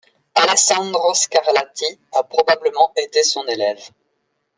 Alessandro 0.33 1.13
Scarlatti 1.13 1.87
a 2.13 2.23
probablement 2.23 2.91
été 2.95 3.21
son 3.21 3.45
élève. 3.45 3.91